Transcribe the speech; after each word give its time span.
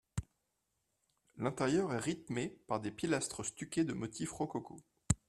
L’intérieur 1.37 1.93
est 1.93 1.99
rythmé 1.99 2.57
par 2.65 2.79
des 2.79 2.89
pilastres 2.89 3.45
stuqués 3.45 3.83
de 3.83 3.93
motifs 3.93 4.31
Rococo. 4.31 4.81